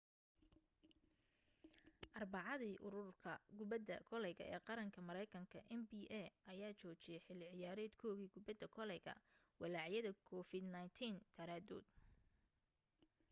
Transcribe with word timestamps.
arbacadii 2.19 2.77
ururka 2.87 3.33
kubadda 3.57 3.97
koleyga 4.09 4.43
ee 4.53 4.59
qaranka 4.67 4.99
maraynkanka 5.09 5.59
nba 5.81 5.99
ayaa 6.51 6.71
joojiyay 6.79 7.21
xilli 7.25 7.45
ciyaareedkoodii 7.53 8.33
kubadda 8.35 8.67
koleyga 8.77 9.13
walaacyada 9.61 10.11
covid-19 10.27 10.85
daraadood 11.37 11.87